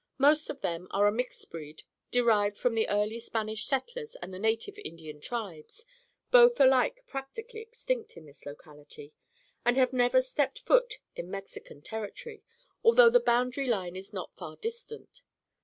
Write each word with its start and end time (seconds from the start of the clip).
Most 0.17 0.49
of 0.49 0.61
them 0.61 0.87
are 0.89 1.05
a 1.05 1.11
mixed 1.11 1.47
breed 1.51 1.83
derived 2.09 2.57
from 2.57 2.73
the 2.73 2.89
early 2.89 3.19
Spanish 3.19 3.65
settlers 3.67 4.15
and 4.15 4.33
the 4.33 4.39
native 4.39 4.79
Indian 4.79 5.21
tribes—both 5.21 6.59
alike 6.59 7.03
practically 7.05 7.61
extinct 7.61 8.17
in 8.17 8.25
this 8.25 8.43
locality—and 8.43 9.77
have 9.77 9.93
never 9.93 10.19
stepped 10.23 10.57
foot 10.57 10.97
in 11.15 11.29
Mexican 11.29 11.83
territory, 11.83 12.41
although 12.83 13.11
the 13.11 13.19
boundary 13.19 13.67
line 13.67 13.95
is 13.95 14.11
not 14.11 14.35
far 14.35 14.55
distant. 14.55 15.21